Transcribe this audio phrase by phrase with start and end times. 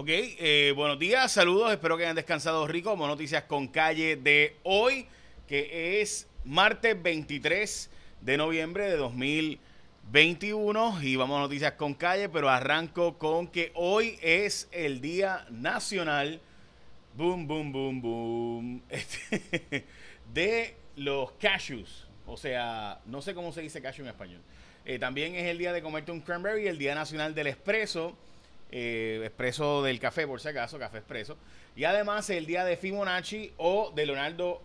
[0.00, 2.88] Ok, eh, buenos días, saludos, espero que hayan descansado rico.
[2.88, 5.06] Como noticias con calle de hoy,
[5.46, 7.90] que es martes 23
[8.22, 11.02] de noviembre de 2021.
[11.02, 16.40] Y vamos a noticias con calle, pero arranco con que hoy es el Día Nacional,
[17.14, 19.84] boom, boom, boom, boom, este,
[20.32, 22.08] de los cashews.
[22.26, 24.40] O sea, no sé cómo se dice cashew en español.
[24.86, 28.16] Eh, también es el día de comerte un cranberry, el Día Nacional del Espresso
[28.72, 31.36] eh, expreso del café, por si acaso, café expreso.
[31.76, 34.62] Y además el día de Fibonacci o de Leonardo,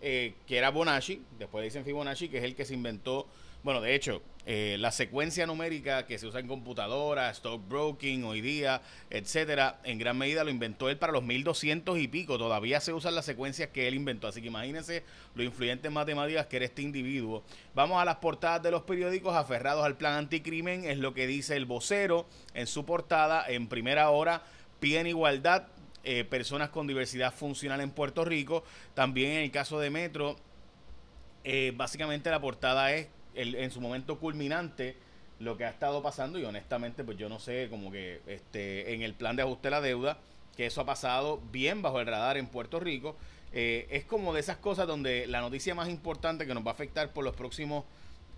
[0.00, 3.26] eh, que era Bonacci, después dicen Fibonacci, que es el que se inventó
[3.64, 8.82] bueno, de hecho, eh, la secuencia numérica que se usa en computadoras, stockbroking hoy día,
[9.08, 12.36] etcétera, en gran medida lo inventó él para los 1200 y pico.
[12.36, 14.28] Todavía se usan las secuencias que él inventó.
[14.28, 15.02] Así que imagínense
[15.34, 17.42] lo influyente en matemáticas que era este individuo.
[17.74, 20.84] Vamos a las portadas de los periódicos aferrados al plan anticrimen.
[20.84, 23.46] Es lo que dice el vocero en su portada.
[23.48, 24.42] En primera hora
[24.78, 25.68] piden igualdad.
[26.06, 28.62] Eh, personas con diversidad funcional en Puerto Rico.
[28.92, 30.36] También en el caso de Metro,
[31.44, 34.96] eh, básicamente la portada es en su momento culminante
[35.40, 39.02] lo que ha estado pasando y honestamente pues yo no sé como que este en
[39.02, 40.18] el plan de ajuste de la deuda
[40.56, 43.16] que eso ha pasado bien bajo el radar en Puerto Rico
[43.52, 46.74] eh, es como de esas cosas donde la noticia más importante que nos va a
[46.74, 47.84] afectar por los próximos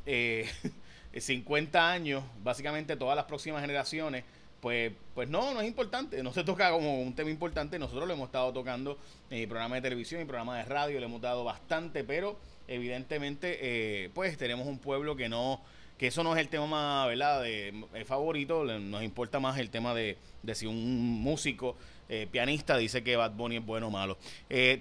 [0.06, 0.48] eh,
[1.16, 4.24] 50 años básicamente todas las próximas generaciones
[4.60, 8.14] pues, pues no, no es importante, no se toca como un tema importante, nosotros lo
[8.14, 8.98] hemos estado tocando
[9.30, 12.36] en programa de televisión y programa de radio, le hemos dado bastante, pero
[12.68, 15.60] evidentemente, eh, pues tenemos un pueblo que no,
[15.98, 19.70] que eso no es el tema más, ¿verdad?, de, eh, favorito, nos importa más el
[19.70, 21.76] tema de, de si un músico,
[22.08, 24.16] eh, pianista, dice que Bad Bunny es bueno o malo.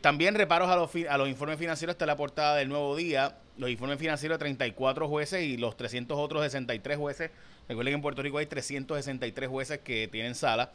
[0.01, 3.69] también reparos a los, a los informes financieros, está la portada del Nuevo Día, los
[3.69, 7.31] informes financieros de 34 jueces y los 300 otros 63 jueces.
[7.67, 10.71] Recuerden que en Puerto Rico hay 363 jueces que tienen sala,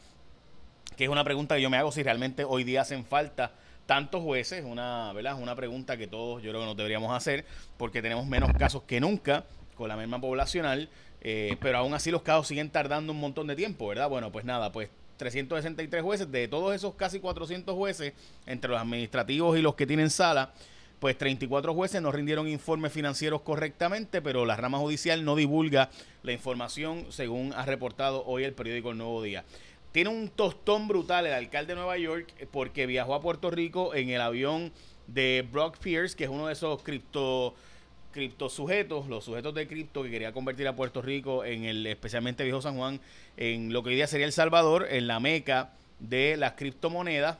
[0.97, 3.53] que es una pregunta que yo me hago si realmente hoy día hacen falta
[3.91, 5.35] tantos jueces, una, ¿verdad?
[5.43, 7.45] una pregunta que todos yo creo que nos deberíamos hacer,
[7.77, 10.89] porque tenemos menos casos que nunca con la misma poblacional,
[11.23, 14.09] eh, pero aún así los casos siguen tardando un montón de tiempo, ¿verdad?
[14.09, 18.13] Bueno, pues nada, pues 363 jueces, de todos esos casi 400 jueces,
[18.47, 20.53] entre los administrativos y los que tienen sala,
[21.01, 25.91] pues 34 jueces no rindieron informes financieros correctamente, pero la rama judicial no divulga
[26.23, 29.45] la información según ha reportado hoy el periódico El Nuevo Día
[29.93, 34.11] tiene un tostón brutal el alcalde de Nueva York porque viajó a Puerto Rico en
[34.11, 34.73] el avión
[35.07, 37.55] de Brock Pierce, que es uno de esos cripto
[38.13, 42.43] cripto sujetos, los sujetos de cripto que quería convertir a Puerto Rico en el especialmente
[42.43, 43.01] viejo San Juan
[43.37, 47.39] en lo que hoy día sería El Salvador, en la meca de las criptomonedas,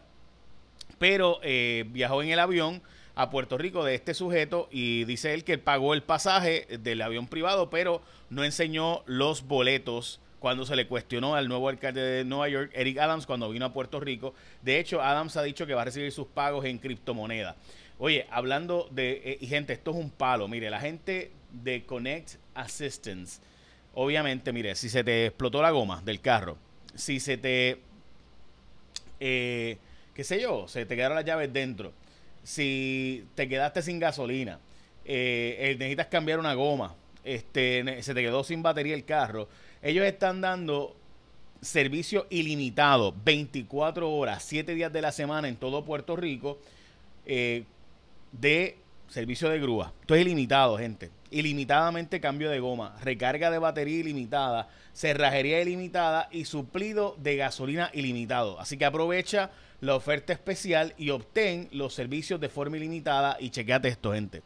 [0.99, 2.83] pero eh, viajó en el avión
[3.17, 7.27] a Puerto Rico de este sujeto y dice él que pagó el pasaje del avión
[7.27, 12.49] privado, pero no enseñó los boletos cuando se le cuestionó al nuevo alcalde de Nueva
[12.49, 14.35] York, Eric Adams, cuando vino a Puerto Rico.
[14.63, 17.57] De hecho, Adams ha dicho que va a recibir sus pagos en criptomoneda.
[17.99, 20.49] Oye, hablando de, eh, gente, esto es un palo.
[20.49, 23.43] Mire, la gente de Connect Assistance,
[23.93, 26.57] obviamente, mire, si se te explotó la goma del carro,
[26.95, 27.83] si se te,
[29.21, 29.77] eh,
[30.15, 31.93] qué sé yo, se te quedaron las llaves dentro,
[32.43, 34.59] si te quedaste sin gasolina,
[35.05, 39.49] eh, necesitas cambiar una goma, este, se te quedó sin batería el carro,
[39.83, 40.97] ellos están dando
[41.61, 46.59] servicio ilimitado, 24 horas, 7 días de la semana en todo Puerto Rico,
[47.27, 47.65] eh,
[48.33, 48.77] de
[49.09, 49.93] servicio de grúa.
[50.01, 51.11] Esto es ilimitado, gente.
[51.31, 58.59] Ilimitadamente cambio de goma, recarga de batería ilimitada, cerrajería ilimitada y suplido de gasolina ilimitado.
[58.59, 63.89] Así que aprovecha la oferta especial y obtén los servicios de forma ilimitada y chequeate
[63.89, 64.43] esto, gente.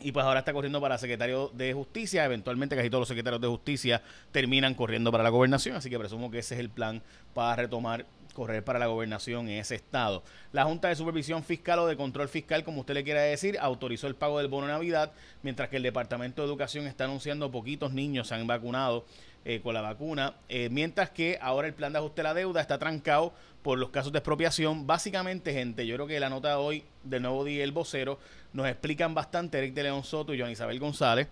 [0.00, 2.24] y pues ahora está corriendo para secretario de justicia.
[2.24, 4.02] Eventualmente casi todos los secretarios de justicia
[4.32, 7.02] terminan corriendo para la gobernación, así que presumo que ese es el plan
[7.34, 10.22] para retomar correr para la gobernación en ese estado.
[10.52, 14.06] La Junta de Supervisión Fiscal o de Control Fiscal, como usted le quiera decir, autorizó
[14.06, 15.12] el pago del bono de Navidad,
[15.42, 19.04] mientras que el Departamento de Educación está anunciando poquitos niños se han vacunado
[19.44, 22.60] eh, con la vacuna, eh, mientras que ahora el plan de ajuste de la deuda
[22.60, 23.32] está trancado
[23.62, 24.86] por los casos de expropiación.
[24.86, 28.18] Básicamente, gente, yo creo que la nota de hoy del nuevo día el vocero
[28.52, 31.28] nos explican bastante Eric de León Soto y Joan Isabel González.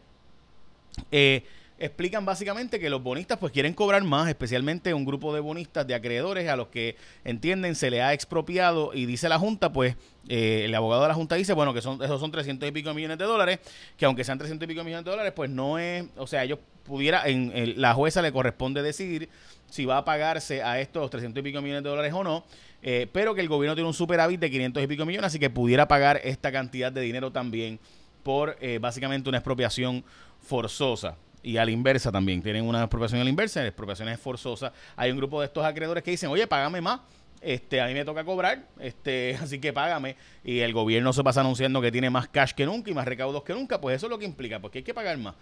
[1.10, 1.44] Eh,
[1.78, 5.94] explican básicamente que los bonistas pues quieren cobrar más, especialmente un grupo de bonistas de
[5.94, 9.96] acreedores a los que entienden se le ha expropiado y dice la Junta pues
[10.28, 12.92] eh, el abogado de la Junta dice bueno que son esos son 300 y pico
[12.94, 13.60] millones de dólares
[13.96, 16.58] que aunque sean 300 y pico millones de dólares pues no es o sea ellos
[16.88, 19.28] pudiera en, la jueza le corresponde decidir
[19.70, 22.44] si va a pagarse a estos 300 y pico millones de dólares o no
[22.82, 25.50] eh, pero que el gobierno tiene un superávit de 500 y pico millones así que
[25.50, 27.78] pudiera pagar esta cantidad de dinero también
[28.22, 30.04] por eh, básicamente una expropiación
[30.40, 32.42] forzosa y a la inversa también.
[32.42, 34.72] Tienen una expropiación a la inversa, la expropiación es forzosa.
[34.96, 37.00] Hay un grupo de estos acreedores que dicen, oye, págame más.
[37.40, 40.16] Este, a mí me toca cobrar, este, así que págame.
[40.44, 43.42] Y el gobierno se pasa anunciando que tiene más cash que nunca y más recaudos
[43.44, 43.80] que nunca.
[43.80, 45.34] Pues eso es lo que implica, porque hay que pagar más.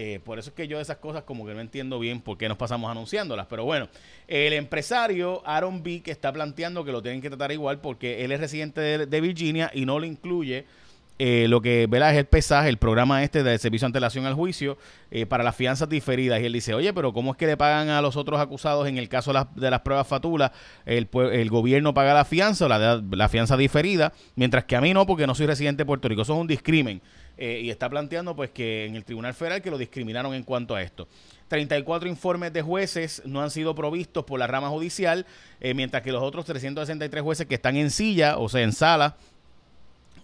[0.00, 2.48] Eh, por eso es que yo esas cosas como que no entiendo bien por qué
[2.48, 3.48] nos pasamos anunciándolas.
[3.48, 3.88] Pero bueno,
[4.28, 6.02] el empresario Aaron B.
[6.04, 9.72] que está planteando que lo tienen que tratar igual porque él es residente de Virginia
[9.74, 10.66] y no lo incluye
[11.20, 12.12] eh, lo que ¿verdad?
[12.12, 14.78] es el pesaje, el programa este de servicio ante antelación al juicio
[15.10, 16.40] eh, para las fianzas diferidas.
[16.40, 18.98] Y él dice, oye, pero ¿cómo es que le pagan a los otros acusados en
[18.98, 20.52] el caso de las, pruebas fatulas?
[20.86, 21.08] El,
[21.50, 25.34] gobierno paga la fianza la, la fianza diferida, mientras que a mí no, porque no
[25.34, 26.22] soy residente de Puerto Rico.
[26.22, 27.02] Eso es un discrimen.
[27.36, 30.74] Eh, y está planteando pues que en el Tribunal Federal que lo discriminaron en cuanto
[30.74, 31.08] a esto.
[31.48, 35.24] 34 informes de jueces no han sido provistos por la rama judicial,
[35.74, 39.16] mientras que los otros 363 jueces que están en silla, o sea, en sala,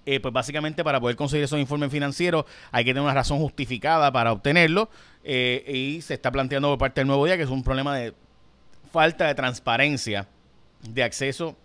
[0.07, 4.13] eh, pues básicamente para poder conseguir esos informes financieros hay que tener una razón justificada
[4.13, 4.91] para obtenerlo
[5.23, 8.15] eh, y se está planteando por parte del nuevo día que es un problema de
[8.93, 10.29] falta de transparencia
[10.83, 11.57] de acceso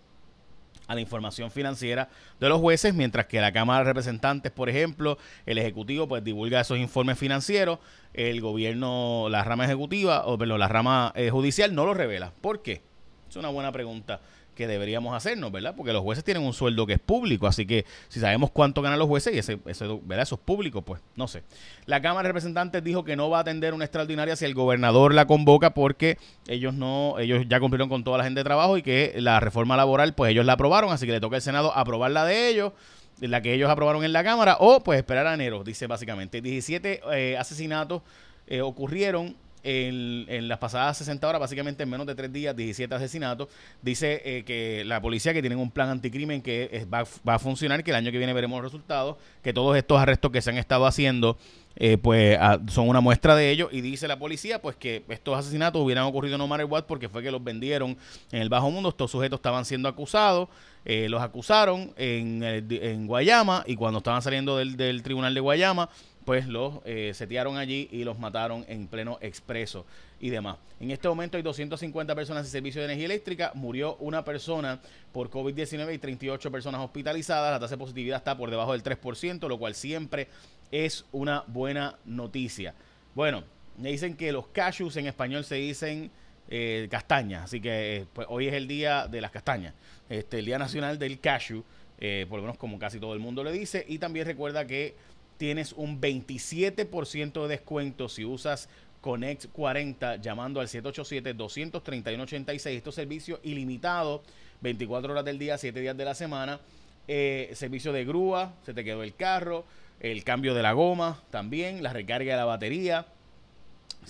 [0.90, 2.08] a la información financiera
[2.40, 6.60] de los jueces, mientras que la Cámara de Representantes, por ejemplo, el Ejecutivo, pues divulga
[6.60, 7.78] esos informes financieros,
[8.12, 12.32] el gobierno, la rama ejecutiva, o perdón, la rama eh, judicial no los revela.
[12.40, 12.82] ¿Por qué?
[13.28, 14.20] Es una buena pregunta
[14.60, 15.74] que deberíamos hacernos, ¿verdad?
[15.74, 18.98] Porque los jueces tienen un sueldo que es público, así que si sabemos cuánto ganan
[18.98, 20.20] los jueces y ese, ¿verdad?
[20.20, 21.44] eso es público, pues no sé.
[21.86, 25.14] La Cámara de Representantes dijo que no va a atender una extraordinaria si el gobernador
[25.14, 28.82] la convoca porque ellos no, ellos ya cumplieron con toda la gente de trabajo y
[28.82, 32.10] que la reforma laboral, pues ellos la aprobaron, así que le toca al Senado aprobar
[32.10, 32.74] la de ellos
[33.20, 36.40] la que ellos aprobaron en la Cámara, o pues esperar a enero, dice básicamente.
[36.40, 38.02] 17 eh, asesinatos
[38.46, 43.48] eh, ocurrieron en, las pasadas 60 horas, básicamente en menos de tres días, 17 asesinatos.
[43.82, 47.82] Dice eh, que la policía que tienen un plan anticrimen que va, va, a funcionar,
[47.84, 50.86] que el año que viene veremos resultados, que todos estos arrestos que se han estado
[50.86, 51.36] haciendo
[51.76, 52.36] eh, pues
[52.68, 56.36] son una muestra de ello y dice la policía pues que estos asesinatos hubieran ocurrido
[56.36, 57.96] no matter what porque fue que los vendieron
[58.32, 60.48] en el bajo mundo, estos sujetos estaban siendo acusados,
[60.84, 65.88] eh, los acusaron en, en Guayama y cuando estaban saliendo del, del tribunal de Guayama
[66.24, 69.86] pues los eh, setearon allí y los mataron en pleno expreso
[70.20, 70.58] y demás.
[70.78, 74.80] En este momento hay 250 personas en servicio de energía eléctrica, murió una persona
[75.12, 79.48] por COVID-19 y 38 personas hospitalizadas, la tasa de positividad está por debajo del 3%,
[79.48, 80.28] lo cual siempre
[80.70, 82.74] es una buena noticia.
[83.14, 83.42] Bueno,
[83.78, 86.10] me dicen que los cashews en español se dicen
[86.48, 89.74] eh, castañas, así que eh, pues, hoy es el día de las castañas,
[90.08, 91.64] este, el Día Nacional del Cashew,
[92.30, 94.94] por lo menos como casi todo el mundo le dice, y también recuerda que
[95.40, 98.68] tienes un 27% de descuento si usas
[99.00, 102.66] Connect 40 llamando al 787-231-86.
[102.66, 104.20] Estos servicios ilimitados,
[104.60, 106.60] 24 horas del día, 7 días de la semana.
[107.08, 109.64] Eh, servicio de grúa, se te quedó el carro,
[110.00, 113.06] el cambio de la goma también, la recarga de la batería,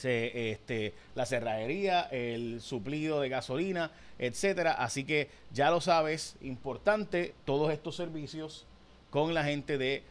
[0.02, 4.72] este, la cerrajería, el suplido de gasolina, etcétera.
[4.72, 8.66] Así que ya lo sabes, importante todos estos servicios
[9.10, 10.02] con la gente de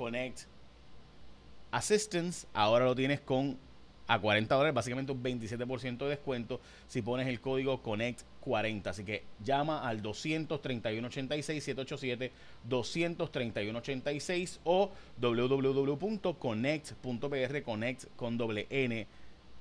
[0.00, 0.40] Connect
[1.72, 3.58] Assistance, ahora lo tienes con
[4.06, 8.86] a 40 dólares, básicamente un 27% de descuento si pones el código CONNECT40.
[8.86, 12.32] Así que llama al 23186 787
[12.66, 14.90] 23186 o
[15.20, 19.06] www.connect.pr, connect con doble N,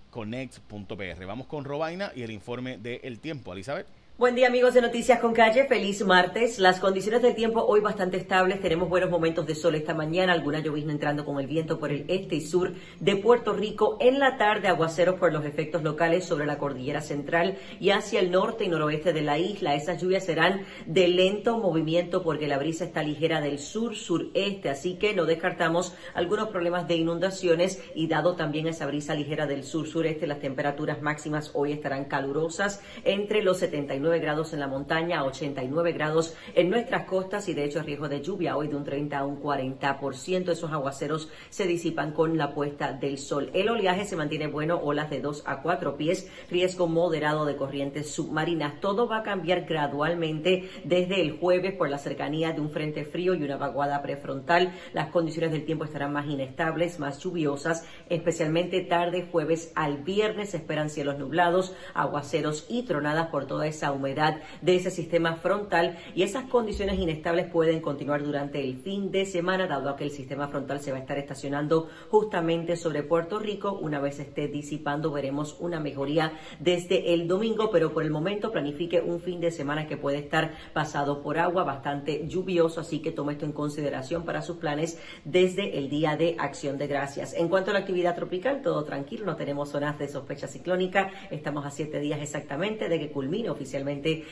[0.10, 1.26] connect.pr.
[1.26, 3.88] Vamos con Robaina y el informe del tiempo, Elizabeth.
[4.20, 6.60] Buen día amigos de Noticias con Calle, feliz martes.
[6.60, 10.60] Las condiciones del tiempo hoy bastante estables, tenemos buenos momentos de sol esta mañana, alguna
[10.60, 13.96] llovizna entrando con el viento por el este y sur de Puerto Rico.
[14.02, 18.30] En la tarde aguaceros por los efectos locales sobre la cordillera central y hacia el
[18.30, 19.74] norte y noroeste de la isla.
[19.74, 25.14] Esas lluvias serán de lento movimiento porque la brisa está ligera del sur-sureste, así que
[25.14, 30.42] no descartamos algunos problemas de inundaciones y dado también esa brisa ligera del sur-sureste, las
[30.42, 36.72] temperaturas máximas hoy estarán calurosas entre los 79 grados en la montaña, 89 grados en
[36.72, 40.50] nuestras costas y de hecho riesgo de lluvia hoy de un 30 a un 40%.
[40.50, 43.52] Esos aguaceros se disipan con la puesta del sol.
[43.54, 48.12] El oleaje se mantiene bueno, olas de 2 a 4 pies, riesgo moderado de corrientes
[48.12, 48.80] submarinas.
[48.80, 53.36] Todo va a cambiar gradualmente desde el jueves por la cercanía de un frente frío
[53.36, 54.74] y una vaguada prefrontal.
[54.94, 60.52] Las condiciones del tiempo estarán más inestables, más lluviosas, especialmente tarde jueves al viernes.
[60.52, 65.98] Se esperan cielos nublados, aguaceros y tronadas por toda esa humedad de ese sistema frontal
[66.16, 70.48] y esas condiciones inestables pueden continuar durante el fin de semana, dado que el sistema
[70.48, 73.74] frontal se va a estar estacionando justamente sobre Puerto Rico.
[73.74, 79.02] Una vez esté disipando, veremos una mejoría desde el domingo, pero por el momento planifique
[79.02, 83.34] un fin de semana que puede estar pasado por agua, bastante lluvioso, así que tome
[83.34, 87.34] esto en consideración para sus planes desde el día de acción de gracias.
[87.34, 91.66] En cuanto a la actividad tropical, todo tranquilo, no tenemos zonas de sospecha ciclónica, estamos
[91.66, 93.79] a siete días exactamente de que culmine oficialmente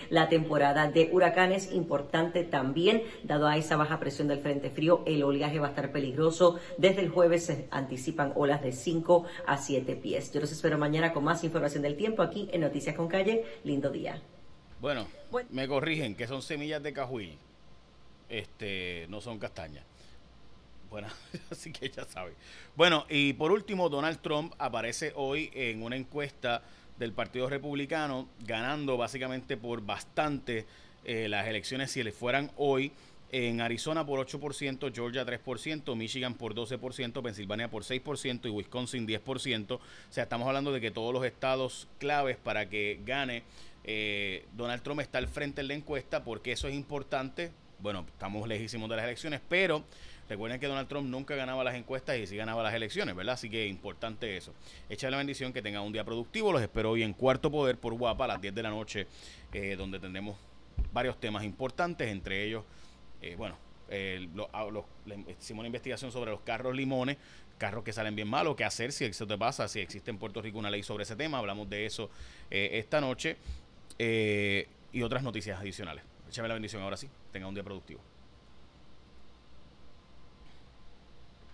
[0.09, 1.71] la temporada de huracanes.
[1.71, 5.91] Importante también, dado a esa baja presión del frente frío, el oleaje va a estar
[5.91, 6.59] peligroso.
[6.77, 10.31] Desde el jueves se anticipan olas de 5 a 7 pies.
[10.31, 13.45] Yo los espero mañana con más información del tiempo aquí en Noticias con Calle.
[13.63, 14.21] Lindo día.
[14.79, 15.07] Bueno,
[15.49, 17.37] me corrigen que son semillas de cajuil.
[18.29, 19.83] Este, no son castañas.
[20.89, 21.07] Bueno,
[21.51, 22.33] así que ya sabe.
[22.75, 26.63] Bueno, y por último, Donald Trump aparece hoy en una encuesta
[26.99, 30.65] del Partido Republicano, ganando básicamente por bastante
[31.03, 32.91] eh, las elecciones si le fueran hoy.
[33.29, 39.71] En Arizona por 8%, Georgia 3%, Michigan por 12%, Pensilvania por 6% y Wisconsin 10%.
[39.71, 43.43] O sea, estamos hablando de que todos los estados claves para que gane
[43.83, 47.51] eh, Donald Trump está al frente en la encuesta porque eso es importante.
[47.79, 49.83] Bueno, estamos lejísimos de las elecciones, pero
[50.29, 53.35] Recuerden que Donald Trump nunca ganaba las encuestas y sí ganaba las elecciones, ¿verdad?
[53.35, 54.53] Así que importante eso.
[54.89, 56.51] Echa la bendición, que tengan un día productivo.
[56.51, 59.07] Los espero hoy en Cuarto Poder por Guapa a las 10 de la noche,
[59.53, 60.37] eh, donde tendremos
[60.91, 62.63] varios temas importantes, entre ellos,
[63.21, 63.57] eh, bueno,
[64.53, 64.67] ah,
[65.39, 67.17] hicimos una investigación sobre los carros limones,
[67.57, 70.41] carros que salen bien malos, qué hacer si eso te pasa, si existe en Puerto
[70.41, 72.09] Rico una ley sobre ese tema, hablamos de eso
[72.51, 73.37] eh, esta noche
[73.99, 76.03] y otras noticias adicionales.
[76.27, 78.01] Échame la bendición ahora sí, tenga un día productivo.